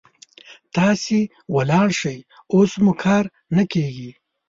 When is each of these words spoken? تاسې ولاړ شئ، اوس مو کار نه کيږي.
تاسې 0.75 1.17
ولاړ 1.55 1.87
شئ، 1.99 2.17
اوس 2.53 2.71
مو 2.83 2.93
کار 3.03 3.23
نه 3.55 3.63
کيږي. 3.73 4.11